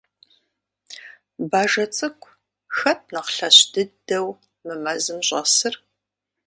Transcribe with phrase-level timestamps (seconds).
[1.49, 2.35] Бажэ цӀыкӀу,
[2.77, 4.27] хэт нэхъ лъэщ дыдэу
[4.63, 5.75] мы мэзым щӀэсыр?